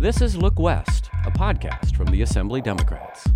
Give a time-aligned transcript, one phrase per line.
[0.00, 3.26] This is Look West, a podcast from the Assembly Democrats.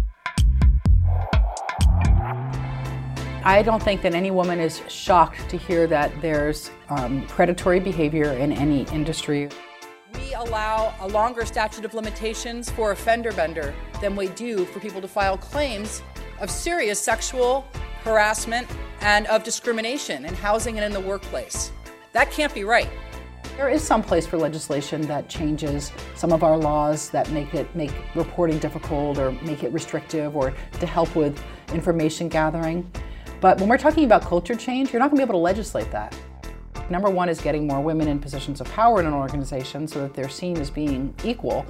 [3.44, 8.30] I don't think that any woman is shocked to hear that there's um, predatory behavior
[8.34, 9.48] in any industry.
[10.14, 14.78] We allow a longer statute of limitations for a fender bender than we do for
[14.78, 16.00] people to file claims
[16.40, 17.66] of serious sexual
[18.04, 18.68] harassment
[19.00, 21.72] and of discrimination in housing and in the workplace.
[22.12, 22.88] That can't be right.
[23.56, 27.74] There is some place for legislation that changes some of our laws that make it
[27.76, 32.90] make reporting difficult or make it restrictive or to help with information gathering.
[33.42, 35.90] But when we're talking about culture change, you're not going to be able to legislate
[35.90, 36.16] that.
[36.88, 40.14] Number one is getting more women in positions of power in an organization so that
[40.14, 41.66] they're seen as being equal.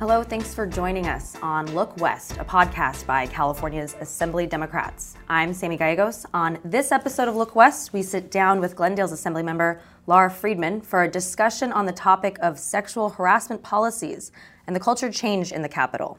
[0.00, 5.14] Hello, thanks for joining us on Look West, a podcast by California's Assembly Democrats.
[5.28, 6.24] I'm Sammy Gallegos.
[6.32, 9.42] On this episode of Look West, we sit down with Glendale's Assembly
[10.10, 14.32] Laura Friedman for a discussion on the topic of sexual harassment policies
[14.66, 16.18] and the culture change in the Capitol.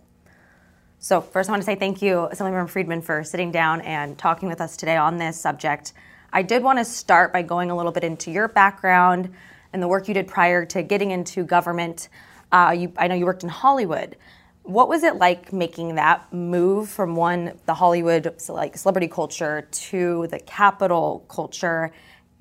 [1.00, 4.48] So, first, I want to say thank you, Assemblymember Friedman, for sitting down and talking
[4.48, 5.92] with us today on this subject.
[6.32, 9.30] I did want to start by going a little bit into your background
[9.74, 12.08] and the work you did prior to getting into government.
[12.50, 14.16] Uh, you, I know you worked in Hollywood.
[14.64, 20.28] What was it like making that move from one, the Hollywood like celebrity culture, to
[20.28, 21.92] the Capitol culture?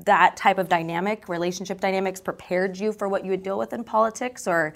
[0.05, 3.85] That type of dynamic, relationship dynamics, prepared you for what you would deal with in
[3.85, 4.73] politics, or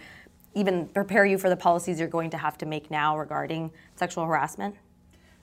[0.54, 4.24] even prepare you for the policies you're going to have to make now regarding sexual
[4.26, 4.76] harassment?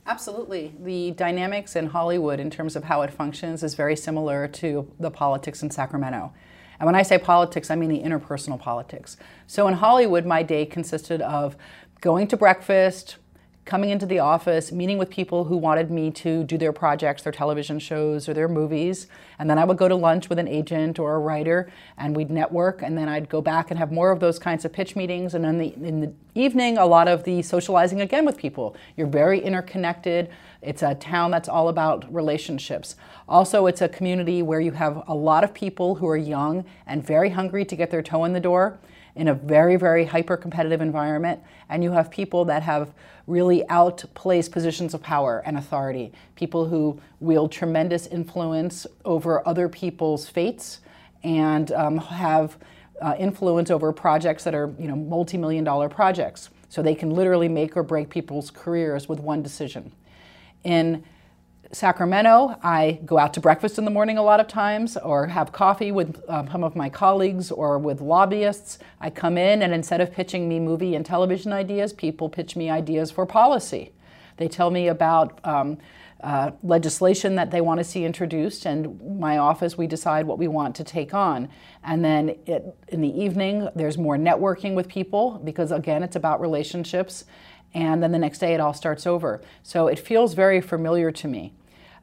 [0.05, 0.73] Absolutely.
[0.79, 5.11] The dynamics in Hollywood, in terms of how it functions, is very similar to the
[5.11, 6.33] politics in Sacramento.
[6.79, 9.17] And when I say politics, I mean the interpersonal politics.
[9.45, 11.55] So in Hollywood, my day consisted of
[12.01, 13.17] going to breakfast,
[13.63, 17.31] coming into the office, meeting with people who wanted me to do their projects, their
[17.31, 19.07] television shows, or their movies.
[19.37, 22.31] And then I would go to lunch with an agent or a writer, and we'd
[22.31, 22.81] network.
[22.81, 25.35] And then I'd go back and have more of those kinds of pitch meetings.
[25.35, 28.75] And then the, in the evening, a lot of the socializing again with people.
[28.97, 30.29] You're very interconnected.
[30.63, 32.95] It's a town that's all about relationships.
[33.29, 37.05] Also, it's a community where you have a lot of people who are young and
[37.05, 38.79] very hungry to get their toe in the door
[39.15, 41.41] in a very, very hyper competitive environment.
[41.69, 42.93] And you have people that have
[43.27, 50.27] really outplaced positions of power and authority, people who wield tremendous influence over other people's
[50.27, 50.81] fates
[51.23, 52.57] and um, have
[53.01, 56.49] uh, influence over projects that are you know multi-million dollar projects.
[56.69, 59.91] So they can literally make or break people's careers with one decision.
[60.63, 61.03] In
[61.73, 65.51] Sacramento, I go out to breakfast in the morning a lot of times or have
[65.51, 68.77] coffee with um, some of my colleagues or with lobbyists.
[68.99, 72.69] I come in and instead of pitching me movie and television ideas, people pitch me
[72.69, 73.93] ideas for policy.
[74.37, 75.77] They tell me about um,
[76.21, 80.47] uh, legislation that they want to see introduced, and my office, we decide what we
[80.47, 81.49] want to take on.
[81.83, 86.39] And then it, in the evening, there's more networking with people because, again, it's about
[86.39, 87.25] relationships.
[87.73, 89.41] And then the next day, it all starts over.
[89.63, 91.53] So it feels very familiar to me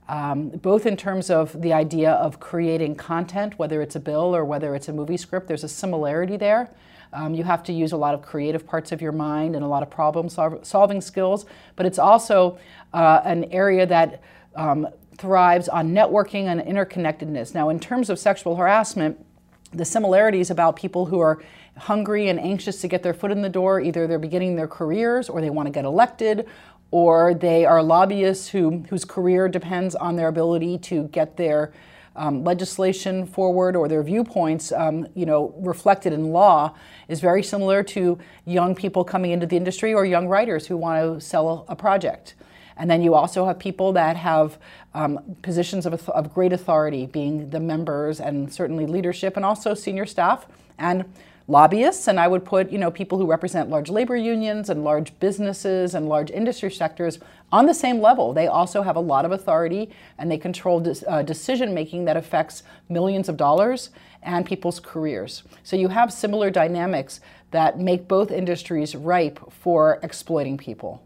[0.08, 4.44] um, both in terms of the idea of creating content, whether it's a bill or
[4.44, 6.70] whether it's a movie script, there's a similarity there.
[7.12, 9.68] Um, you have to use a lot of creative parts of your mind and a
[9.68, 12.58] lot of problem sol- solving skills, but it's also
[12.92, 14.22] uh, an area that
[14.56, 17.54] um, thrives on networking and interconnectedness.
[17.54, 19.24] Now, in terms of sexual harassment,
[19.72, 21.42] the similarities about people who are
[21.76, 25.28] hungry and anxious to get their foot in the door, either they're beginning their careers
[25.28, 26.46] or they want to get elected
[26.90, 31.72] or they are lobbyists who, whose career depends on their ability to get their
[32.16, 36.74] um, legislation forward or their viewpoints, um, you know, reflected in law,
[37.06, 41.20] is very similar to young people coming into the industry or young writers who want
[41.20, 42.34] to sell a project.
[42.76, 44.58] And then you also have people that have
[44.94, 50.06] um, positions of, of great authority, being the members and certainly leadership, and also senior
[50.06, 50.46] staff
[50.78, 51.04] and
[51.48, 55.18] lobbyists, and I would put you know people who represent large labor unions and large
[55.18, 57.18] businesses and large industry sectors
[57.50, 58.32] on the same level.
[58.32, 62.62] They also have a lot of authority and they control uh, decision making that affects
[62.88, 63.90] millions of dollars
[64.22, 65.42] and people's careers.
[65.62, 71.02] So you have similar dynamics that make both industries ripe for exploiting people.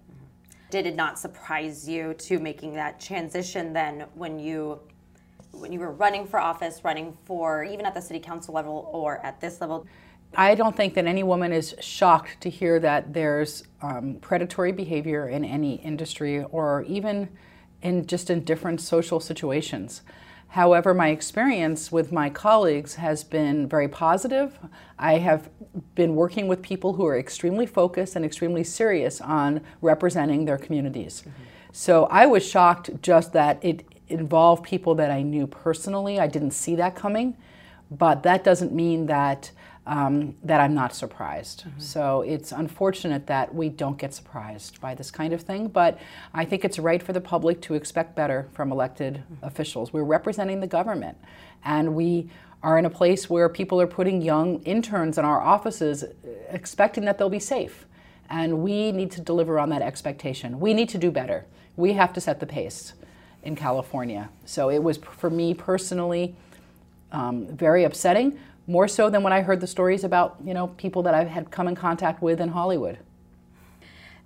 [0.71, 4.81] Did it not surprise you to making that transition then when you
[5.53, 9.19] when you were running for office, running for even at the city council level or
[9.19, 9.87] at this level?
[10.37, 15.29] I don't think that any woman is shocked to hear that there's um, predatory behavior
[15.29, 17.29] in any industry or even
[17.83, 20.03] in just in different social situations.
[20.49, 24.59] However, my experience with my colleagues has been very positive.
[24.99, 25.49] I have
[25.95, 31.23] been working with people who are extremely focused and extremely serious on representing their communities.
[31.23, 31.43] Mm-hmm.
[31.73, 36.21] So I was shocked just that it involved people that I knew personally.
[36.21, 37.35] I didn't see that coming,
[37.91, 39.51] but that doesn't mean that
[39.87, 41.65] um, that I'm not surprised.
[41.65, 41.81] Mm-hmm.
[41.81, 45.99] So it's unfortunate that we don't get surprised by this kind of thing, but
[46.33, 49.45] I think it's right for the public to expect better from elected mm-hmm.
[49.45, 49.93] officials.
[49.93, 51.19] We're representing the government,
[51.65, 52.31] and we
[52.63, 56.05] are in a place where people are putting young interns in our offices
[56.49, 57.87] expecting that they'll be safe.
[58.31, 60.61] And we need to deliver on that expectation.
[60.61, 61.45] We need to do better.
[61.77, 62.95] We have to set the pace
[63.43, 64.31] in California.
[64.45, 66.37] So it was, for me personally,
[67.11, 68.39] um, very upsetting,
[68.73, 71.51] more so than when I heard the stories about you know people that I had
[71.51, 72.99] come in contact with in Hollywood.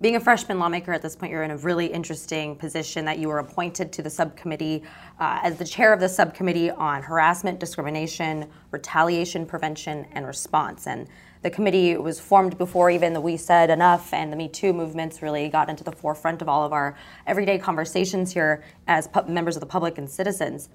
[0.00, 3.28] Being a freshman lawmaker at this point, you're in a really interesting position that you
[3.28, 4.84] were appointed to the subcommittee
[5.18, 10.86] uh, as the chair of the subcommittee on harassment, discrimination, retaliation prevention, and response.
[10.86, 11.08] And
[11.42, 15.22] the committee was formed before even the We Said Enough and the Me Too movements
[15.22, 16.96] really got into the forefront of all of our
[17.26, 20.68] everyday conversations here as pu- members of the public and citizens.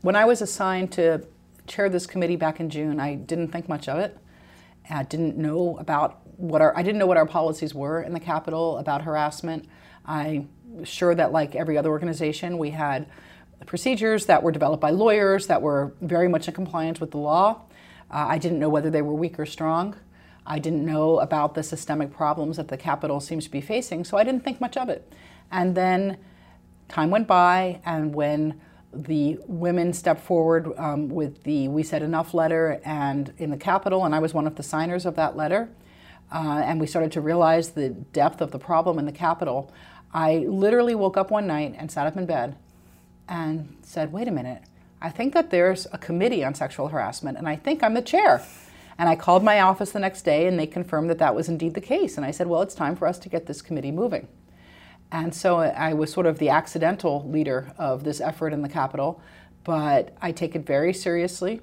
[0.00, 1.26] When I was assigned to
[1.66, 4.16] chair this committee back in June, I didn't think much of it.
[4.88, 8.20] I didn't know about what our I didn't know what our policies were in the
[8.20, 9.66] Capitol about harassment.
[10.04, 13.06] I was sure that like every other organization, we had
[13.66, 17.62] procedures that were developed by lawyers that were very much in compliance with the law.
[18.10, 19.96] Uh, I didn't know whether they were weak or strong.
[20.46, 24.18] I didn't know about the systemic problems that the Capitol seems to be facing, so
[24.18, 25.10] I didn't think much of it.
[25.50, 26.18] And then
[26.88, 28.60] time went by, and when
[28.94, 34.04] the women stepped forward um, with the We Said Enough letter and in the Capitol,
[34.04, 35.68] and I was one of the signers of that letter.
[36.32, 39.72] Uh, and we started to realize the depth of the problem in the Capitol.
[40.12, 42.56] I literally woke up one night and sat up in bed
[43.28, 44.62] and said, wait a minute,
[45.00, 48.42] I think that there's a committee on sexual harassment, and I think I'm the chair.
[48.96, 51.74] And I called my office the next day, and they confirmed that that was indeed
[51.74, 52.16] the case.
[52.16, 54.28] And I said, well, it's time for us to get this committee moving.
[55.14, 59.22] And so I was sort of the accidental leader of this effort in the Capitol,
[59.62, 61.60] but I take it very seriously.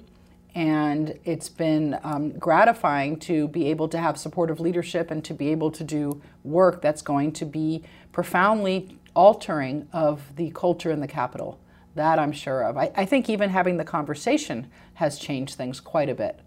[0.54, 5.50] And it's been um, gratifying to be able to have supportive leadership and to be
[5.50, 11.06] able to do work that's going to be profoundly altering of the culture in the
[11.06, 11.60] Capitol.
[11.94, 12.78] That I'm sure of.
[12.78, 16.40] I, I think even having the conversation has changed things quite a bit.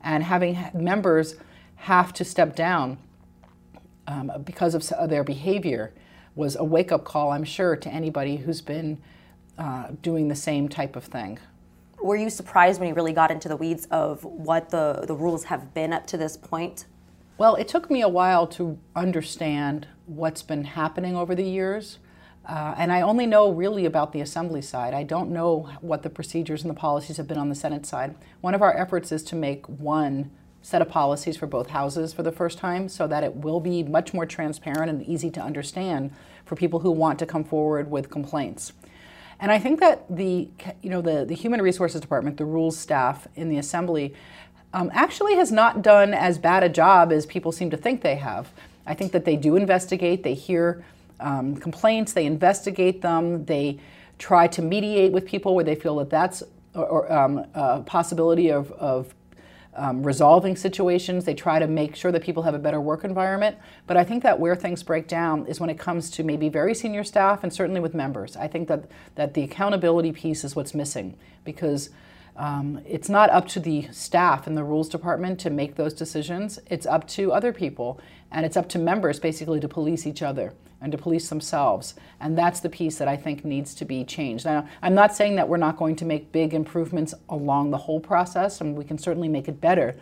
[0.00, 1.34] And having members
[1.74, 2.96] have to step down
[4.06, 5.92] um, because of their behavior
[6.38, 8.98] was a wake up call, I'm sure, to anybody who's been
[9.58, 11.40] uh, doing the same type of thing.
[12.00, 15.44] Were you surprised when you really got into the weeds of what the, the rules
[15.44, 16.86] have been up to this point?
[17.38, 21.98] Well, it took me a while to understand what's been happening over the years.
[22.48, 24.94] Uh, and I only know really about the assembly side.
[24.94, 28.14] I don't know what the procedures and the policies have been on the Senate side.
[28.42, 30.30] One of our efforts is to make one
[30.62, 33.82] set of policies for both houses for the first time so that it will be
[33.82, 36.10] much more transparent and easy to understand
[36.44, 38.72] for people who want to come forward with complaints.
[39.40, 40.48] And I think that the,
[40.82, 44.14] you know, the, the Human Resources Department, the rules staff in the Assembly,
[44.72, 48.16] um, actually has not done as bad a job as people seem to think they
[48.16, 48.50] have.
[48.86, 50.84] I think that they do investigate, they hear
[51.20, 53.78] um, complaints, they investigate them, they
[54.18, 56.42] try to mediate with people where they feel that that's
[56.74, 59.14] or, um, a possibility of, of
[59.78, 61.24] um, resolving situations.
[61.24, 63.56] They try to make sure that people have a better work environment.
[63.86, 66.74] But I think that where things break down is when it comes to maybe very
[66.74, 68.36] senior staff and certainly with members.
[68.36, 71.90] I think that, that the accountability piece is what's missing because
[72.36, 76.58] um, it's not up to the staff in the rules department to make those decisions.
[76.66, 78.00] It's up to other people,
[78.30, 81.94] and it's up to members basically to police each other and to police themselves.
[82.20, 84.44] And that's the piece that I think needs to be changed.
[84.44, 88.00] Now, I'm not saying that we're not going to make big improvements along the whole
[88.00, 89.96] process, and we can certainly make it better.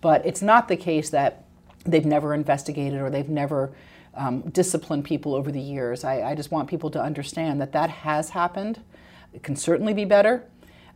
[0.00, 1.44] But it's not the case that
[1.84, 3.72] they've never investigated or they've never
[4.14, 6.04] um, disciplined people over the years.
[6.04, 8.80] I, I just want people to understand that that has happened.
[9.32, 10.44] It can certainly be better.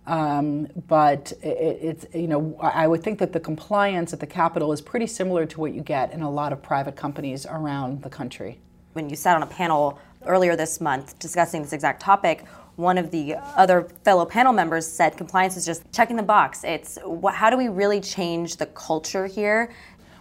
[0.07, 4.73] Um, but it, it's, you know, I would think that the compliance at the Capitol
[4.73, 8.11] is pretty similar to what you get in a lot of private companies around the
[8.11, 8.61] country.
[8.96, 13.10] When you sat on a panel earlier this month discussing this exact topic, one of
[13.10, 16.64] the other fellow panel members said compliance is just checking the box.
[16.64, 16.98] It's
[17.34, 19.70] how do we really change the culture here?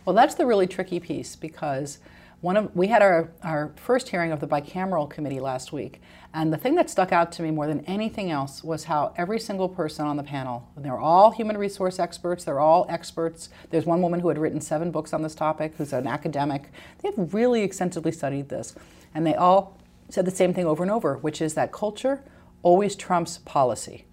[0.03, 1.99] Well, that's the really tricky piece because
[2.45, 5.99] one of, we had our, our first hearing of the bicameral committee last week,
[6.31, 9.39] and the thing that stuck out to me more than anything else was how every
[9.39, 13.49] single person on the panel, they're all human resource experts, they're all experts.
[13.71, 16.69] There's one woman who had written seven books on this topic, who's an academic.
[17.01, 18.75] They've really extensively studied this,
[19.15, 22.21] and they all said the same thing over and over, which is that culture
[22.61, 24.05] always trumps policy.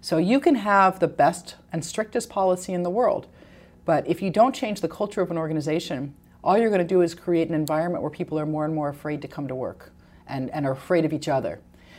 [0.00, 3.26] So you can have the best and strictest policy in the world,
[3.84, 6.14] but if you don't change the culture of an organization,
[6.46, 8.88] all you're going to do is create an environment where people are more and more
[8.88, 9.90] afraid to come to work
[10.28, 11.58] and, and are afraid of each other.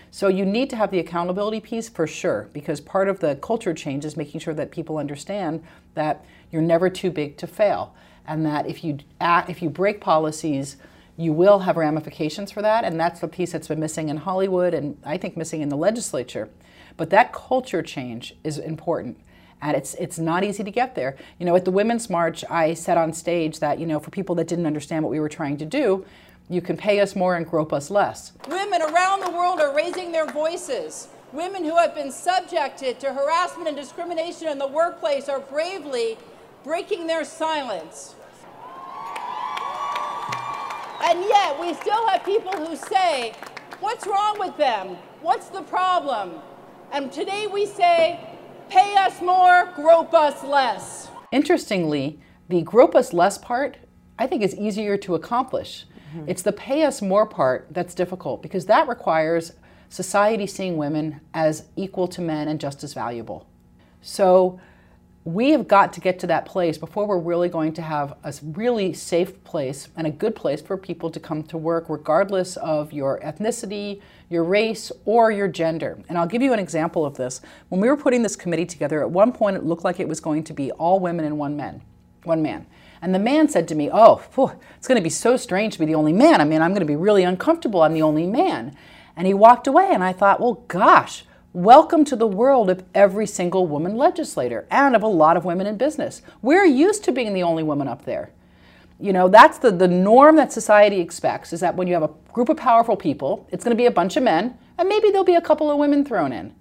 [0.09, 3.73] So you need to have the accountability piece for sure, because part of the culture
[3.73, 7.93] change is making sure that people understand that you're never too big to fail,
[8.25, 10.77] and that if you act, if you break policies,
[11.17, 14.73] you will have ramifications for that, and that's the piece that's been missing in Hollywood,
[14.73, 16.47] and I think missing in the legislature.
[16.95, 19.19] But that culture change is important
[19.61, 21.15] and it's it's not easy to get there.
[21.39, 24.35] You know, at the Women's March, I said on stage that you know, for people
[24.35, 26.05] that didn't understand what we were trying to do,
[26.49, 28.33] you can pay us more and grope us less.
[28.47, 31.07] Women around the world are raising their voices.
[31.33, 36.17] Women who have been subjected to harassment and discrimination in the workplace are bravely
[36.63, 38.15] breaking their silence.
[41.03, 43.33] And yet, we still have people who say,
[43.79, 44.97] What's wrong with them?
[45.21, 46.31] What's the problem?
[46.91, 48.19] And today we say,
[48.69, 51.09] Pay us more, grope us less.
[51.31, 52.19] Interestingly,
[52.49, 53.77] the grope us less part,
[54.19, 55.85] I think, is easier to accomplish.
[56.09, 56.29] Mm-hmm.
[56.29, 59.53] It's the pay us more part that's difficult because that requires
[59.89, 63.47] society seeing women as equal to men and just as valuable.
[64.01, 64.59] So,
[65.27, 68.33] we have got to get to that place before we're really going to have a
[68.41, 72.93] really safe place and a good place for people to come to work, regardless of
[72.93, 75.99] your ethnicity, your race, or your gender.
[76.07, 77.41] And I'll give you an example of this.
[77.67, 80.21] When we were putting this committee together, at one point it looked like it was
[80.21, 81.81] going to be all women and one man,
[82.23, 82.65] one man.
[83.01, 85.79] And the man said to me, "Oh, whew, it's going to be so strange to
[85.79, 86.39] be the only man.
[86.39, 87.83] I mean, I'm going to be really uncomfortable.
[87.83, 88.77] I'm the only man."
[89.17, 93.25] And he walked away, and I thought, "Well, gosh." Welcome to the world of every
[93.25, 96.21] single woman legislator and of a lot of women in business.
[96.41, 98.31] We're used to being the only woman up there.
[98.99, 102.13] You know, that's the, the norm that society expects is that when you have a
[102.33, 105.23] group of powerful people, it's going to be a bunch of men, and maybe there'll
[105.23, 106.53] be a couple of women thrown in.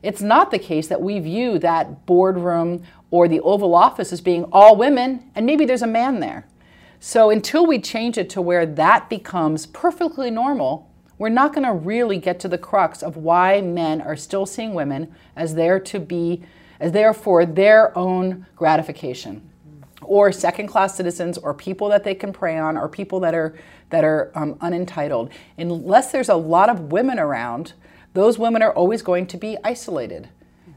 [0.00, 4.44] It's not the case that we view that boardroom or the Oval Office as being
[4.52, 6.46] all women, and maybe there's a man there.
[7.00, 10.89] So until we change it to where that becomes perfectly normal,
[11.20, 14.72] we're not going to really get to the crux of why men are still seeing
[14.72, 16.42] women as there to be,
[16.80, 19.46] as there for their own gratification,
[20.00, 23.54] or second-class citizens, or people that they can prey on, or people that are
[23.90, 25.30] that are um, unentitled.
[25.58, 27.74] Unless there's a lot of women around,
[28.14, 30.30] those women are always going to be isolated,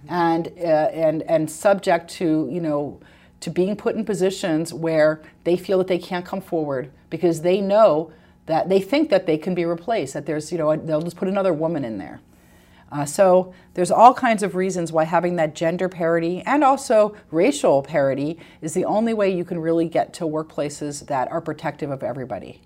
[0.09, 2.99] and uh, and and subject to you know
[3.39, 7.61] to being put in positions where they feel that they can't come forward because they
[7.61, 8.11] know
[8.45, 11.27] that they think that they can be replaced, that there's, you know, they'll just put
[11.27, 12.19] another woman in there.
[12.91, 17.81] Uh, so there's all kinds of reasons why having that gender parity and also racial
[17.81, 22.03] parity is the only way you can really get to workplaces that are protective of
[22.03, 22.61] everybody.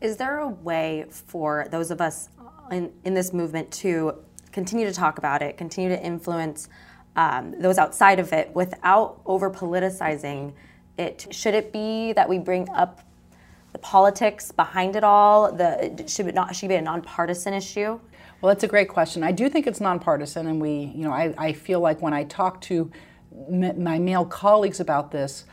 [0.00, 2.28] Is there a way for those of us
[2.70, 4.14] in, in this movement to
[4.52, 6.68] continue to talk about it, continue to influence
[7.16, 10.52] um, those outside of it without over politicizing
[10.98, 11.26] it?
[11.30, 13.00] Should it be that we bring up
[13.72, 15.52] the politics behind it all?
[15.52, 17.98] The should it not should it be a nonpartisan issue?
[18.40, 19.22] Well, that's a great question.
[19.22, 22.24] I do think it's nonpartisan, and we, you know, I, I feel like when I
[22.24, 22.90] talk to
[23.48, 25.44] my male colleagues about this,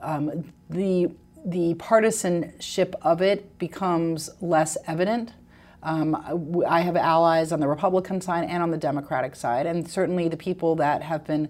[0.00, 1.10] um, the
[1.44, 5.34] the partisanship of it becomes less evident.
[5.82, 10.28] Um, I have allies on the Republican side and on the Democratic side, and certainly
[10.28, 11.48] the people that have been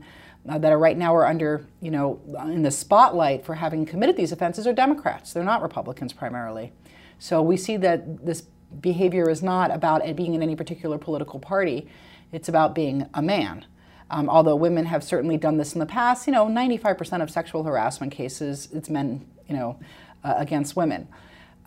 [0.49, 4.17] uh, that are right now are under, you know, in the spotlight for having committed
[4.17, 5.33] these offenses are Democrats.
[5.33, 6.73] They're not Republicans primarily.
[7.19, 8.43] So we see that this
[8.81, 11.89] behavior is not about being in any particular political party.
[12.33, 13.65] It's about being a man.
[14.11, 17.65] Um, although women have certainly done this in the past, you know, 95% of sexual
[17.65, 19.79] harassment cases, it's men, you know,
[20.25, 21.09] uh, against women.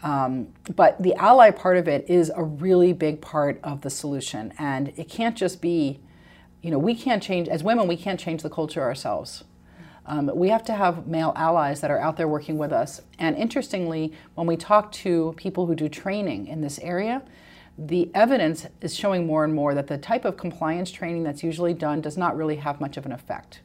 [0.03, 4.53] Um, but the ally part of it is a really big part of the solution.
[4.57, 5.99] And it can't just be
[6.61, 9.43] you know, we can't change, as women, we can't change the culture ourselves.
[10.05, 13.01] Um, we have to have male allies that are out there working with us.
[13.19, 17.21] And interestingly, when we talk to people who do training in this area,
[17.77, 21.73] the evidence is showing more and more that the type of compliance training that's usually
[21.73, 23.61] done does not really have much of an effect.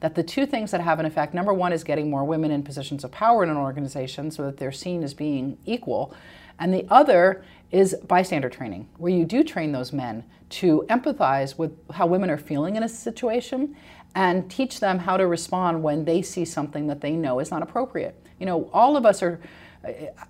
[0.00, 2.62] That the two things that have an effect number one is getting more women in
[2.62, 6.14] positions of power in an organization so that they're seen as being equal.
[6.58, 11.72] And the other is bystander training, where you do train those men to empathize with
[11.92, 13.76] how women are feeling in a situation
[14.14, 17.62] and teach them how to respond when they see something that they know is not
[17.62, 18.18] appropriate.
[18.38, 19.40] You know, all of us are,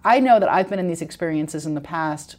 [0.04, 2.36] I know that I've been in these experiences in the past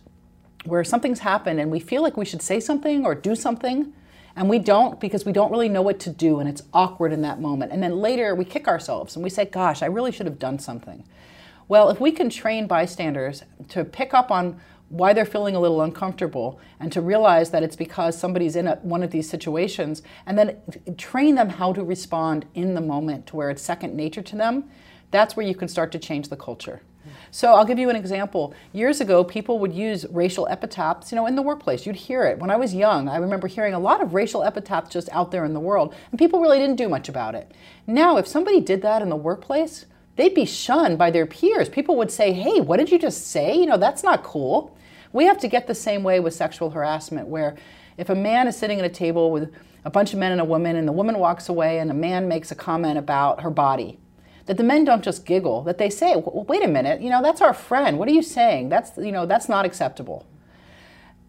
[0.65, 3.93] where something's happened and we feel like we should say something or do something
[4.37, 7.23] and we don't because we don't really know what to do and it's awkward in
[7.23, 7.71] that moment.
[7.71, 10.59] And then later we kick ourselves and we say, gosh, I really should have done
[10.59, 11.03] something.
[11.67, 15.81] Well, if we can train bystanders to pick up on why they're feeling a little
[15.81, 20.37] uncomfortable and to realize that it's because somebody's in a, one of these situations and
[20.37, 20.55] then
[20.97, 24.69] train them how to respond in the moment to where it's second nature to them,
[25.09, 26.81] that's where you can start to change the culture.
[27.31, 28.53] So I'll give you an example.
[28.73, 31.85] Years ago, people would use racial epithets, you know, in the workplace.
[31.85, 32.39] You'd hear it.
[32.39, 35.45] When I was young, I remember hearing a lot of racial epithets just out there
[35.45, 37.51] in the world, and people really didn't do much about it.
[37.85, 41.69] Now, if somebody did that in the workplace, they'd be shunned by their peers.
[41.69, 43.55] People would say, "Hey, what did you just say?
[43.55, 44.75] You know, that's not cool."
[45.13, 47.55] We have to get the same way with sexual harassment where
[47.97, 49.51] if a man is sitting at a table with
[49.85, 52.27] a bunch of men and a woman and the woman walks away and a man
[52.27, 53.99] makes a comment about her body,
[54.47, 57.41] that the men don't just giggle, that they say, wait a minute, you know, that's
[57.41, 57.99] our friend.
[57.99, 58.69] What are you saying?
[58.69, 60.25] That's, you know, that's not acceptable.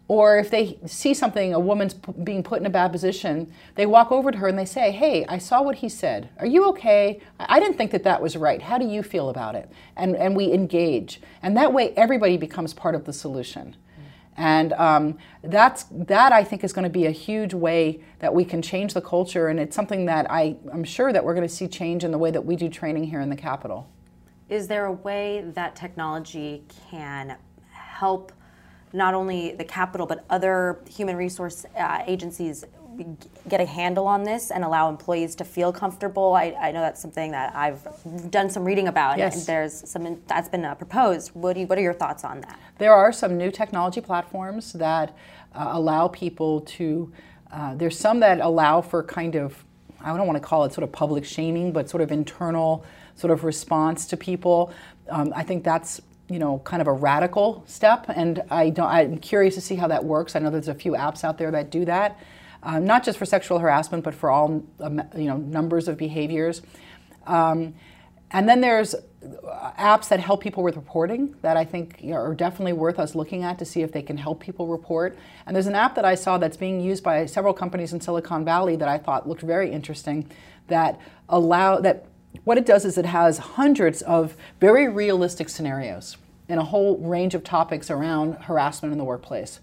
[0.06, 4.10] Or if they see something, a woman's being put in a bad position, they walk
[4.10, 6.30] over to her and they say, Hey, I saw what he said.
[6.38, 7.20] Are you okay?
[7.38, 8.62] I didn't think that that was right.
[8.62, 9.70] How do you feel about it?
[9.96, 11.20] And, and we engage.
[11.42, 13.76] And that way, everybody becomes part of the solution.
[14.38, 18.44] And um, that's, that I think is going to be a huge way that we
[18.44, 19.48] can change the culture.
[19.48, 22.18] And it's something that I, I'm sure that we're going to see change in the
[22.18, 23.90] way that we do training here in the Capitol.
[24.48, 27.36] Is there a way that technology can
[27.72, 28.32] help
[28.92, 32.64] not only the Capitol but other human resource uh, agencies
[33.48, 36.34] get a handle on this and allow employees to feel comfortable.
[36.34, 37.86] I, I know that's something that I've
[38.30, 39.18] done some reading about.
[39.18, 39.36] Yes.
[39.36, 41.30] And there's some that's been uh, proposed.
[41.34, 42.58] What, do you, what are your thoughts on that?
[42.78, 45.16] There are some new technology platforms that
[45.54, 47.12] uh, allow people to.
[47.52, 49.64] Uh, there's some that allow for kind of
[50.00, 52.84] I don't want to call it sort of public shaming, but sort of internal
[53.16, 54.72] sort of response to people.
[55.08, 58.88] Um, I think that's you know kind of a radical step, and I don't.
[58.88, 60.36] I'm curious to see how that works.
[60.36, 62.18] I know there's a few apps out there that do that
[62.62, 66.62] um, not just for sexual harassment, but for all um, you know numbers of behaviors.
[67.26, 67.74] Um,
[68.30, 68.94] and then there's
[69.78, 73.58] apps that help people with reporting that I think are definitely worth us looking at
[73.58, 75.18] to see if they can help people report.
[75.46, 78.44] And there's an app that I saw that's being used by several companies in Silicon
[78.44, 80.30] Valley that I thought looked very interesting
[80.68, 82.06] that allow that
[82.44, 86.16] what it does is it has hundreds of very realistic scenarios
[86.48, 89.60] in a whole range of topics around harassment in the workplace.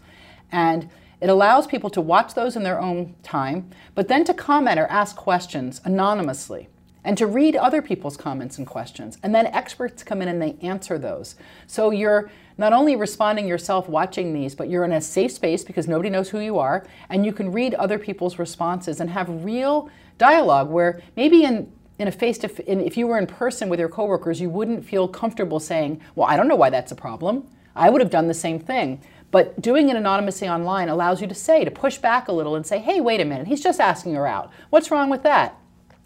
[0.52, 0.90] And
[1.22, 4.88] it allows people to watch those in their own time, but then to comment or
[4.88, 6.68] ask questions anonymously
[7.06, 9.18] and to read other people's comments and questions.
[9.24, 11.36] And then experts come in and they answer those.
[11.68, 15.88] So you're not only responding yourself watching these, but you're in a safe space because
[15.88, 19.90] nobody knows who you are, and you can read other people's responses and have real
[20.18, 23.88] dialogue where maybe in in a face to if you were in person with your
[23.88, 27.48] coworkers, you wouldn't feel comfortable saying, "Well, I don't know why that's a problem.
[27.74, 29.00] I would have done the same thing."
[29.36, 32.66] But doing it anonymously online allows you to say, to push back a little and
[32.66, 34.50] say, hey, wait a minute, he's just asking her out.
[34.70, 35.60] What's wrong with that?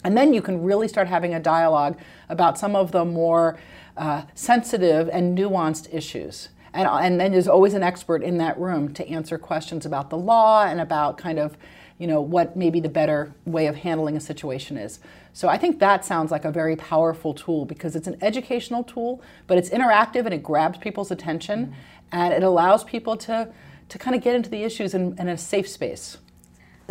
[0.04, 3.60] And then you can really start having a dialogue about some of the more
[3.96, 6.50] uh, sensitive and nuanced issues.
[6.74, 10.18] And, and then there's always an expert in that room to answer questions about the
[10.18, 11.56] law and about kind of,
[12.00, 15.00] you know, what maybe the better way of handling a situation is.
[15.34, 19.22] So I think that sounds like a very powerful tool because it's an educational tool,
[19.46, 21.68] but it's interactive and it grabs people's attention.
[21.68, 23.52] Mm-hmm and it allows people to,
[23.89, 26.17] to kind of get into the issues in, in a safe space.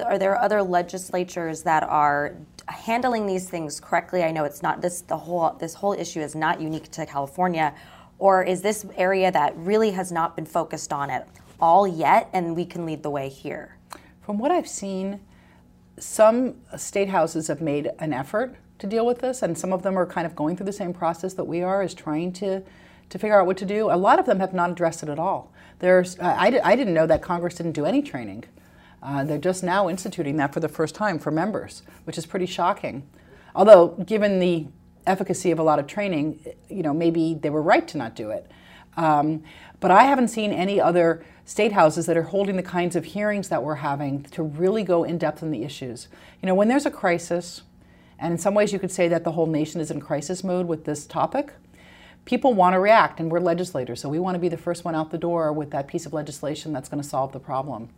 [0.04, 2.37] Are there other legislatures that are
[2.68, 4.22] handling these things correctly?
[4.22, 7.74] I know it's not this the whole this whole issue is not unique to California,
[8.18, 11.26] or is this area that really has not been focused on it
[11.61, 13.76] all yet, and we can lead the way here?
[14.20, 15.20] From what I've seen,
[15.98, 19.98] some state houses have made an effort to deal with this, and some of them
[19.98, 22.62] are kind of going through the same process that we are, is trying to
[23.10, 23.90] to figure out what to do.
[23.90, 25.52] A lot of them have not addressed it at all.
[25.78, 28.44] There's, uh, I, I didn't know that Congress didn't do any training.
[29.02, 32.46] Uh, they're just now instituting that for the first time for members, which is pretty
[32.46, 33.08] shocking.
[33.54, 34.66] Although, given the
[35.06, 38.30] efficacy of a lot of training, you know, maybe they were right to not do
[38.30, 38.50] it.
[38.96, 39.44] Um,
[39.80, 43.48] but I haven't seen any other state houses that are holding the kinds of hearings
[43.48, 46.08] that we're having to really go in depth on the issues.
[46.42, 47.62] You know, when there's a crisis,
[48.18, 50.66] and in some ways you could say that the whole nation is in crisis mode
[50.66, 51.52] with this topic,
[52.28, 54.94] people want to react, and we're legislators, so we want to be the first one
[54.94, 57.88] out the door with that piece of legislation that's going to solve the problem.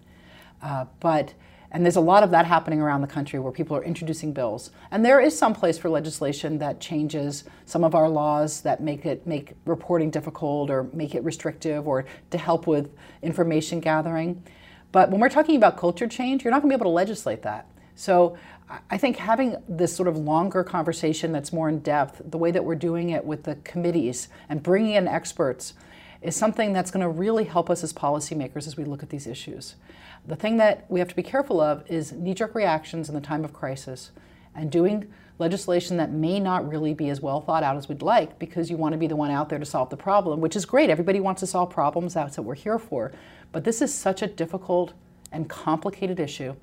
[0.62, 1.34] Uh, but
[1.72, 4.70] and there's a lot of that happening around the country where people are introducing bills.
[4.90, 9.04] And there is some place for legislation that changes some of our laws that make
[9.04, 12.90] it make reporting difficult or make it restrictive or to help with
[13.22, 14.42] information gathering.
[14.92, 17.42] But when we're talking about culture change, you're not going to be able to legislate
[17.42, 17.66] that.
[18.00, 18.38] So
[18.88, 22.64] I think having this sort of longer conversation that's more in depth, the way that
[22.64, 25.74] we're doing it with the committees and bringing in experts,
[26.22, 29.26] is something that's going to really help us as policymakers as we look at these
[29.26, 29.74] issues.
[30.26, 33.20] The thing that we have to be careful of is knee jerk reactions in the
[33.20, 34.12] time of crisis
[34.54, 38.38] and doing legislation that may not really be as well thought out as we'd like
[38.38, 40.64] because you want to be the one out there to solve the problem, which is
[40.64, 40.88] great.
[40.88, 43.12] Everybody wants to solve problems, that's what we're here for.
[43.52, 44.94] But this is such a difficult
[45.32, 46.54] and complicated issue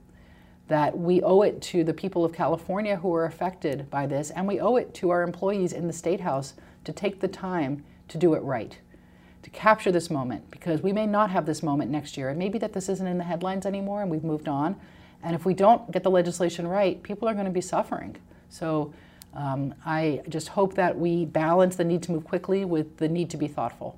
[0.67, 4.47] that we owe it to the people of California who are affected by this, and
[4.47, 6.53] we owe it to our employees in the State House
[6.83, 8.77] to take the time to do it right,
[9.43, 12.29] to capture this moment, because we may not have this moment next year.
[12.29, 14.75] It may be that this isn't in the headlines anymore and we've moved on.
[15.23, 18.15] And if we don't get the legislation right, people are going to be suffering.
[18.49, 18.93] So
[19.33, 23.29] um, I just hope that we balance the need to move quickly with the need
[23.31, 23.97] to be thoughtful.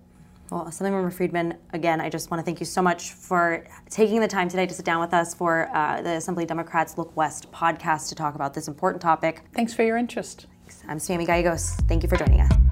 [0.51, 4.27] Well, Assemblymember Friedman, again, I just want to thank you so much for taking the
[4.27, 8.09] time today to sit down with us for uh, the Assembly Democrats Look West podcast
[8.09, 9.43] to talk about this important topic.
[9.53, 10.47] Thanks for your interest.
[10.61, 10.83] Thanks.
[10.87, 11.75] I'm Sammy Gallegos.
[11.87, 12.68] Thank you for joining us.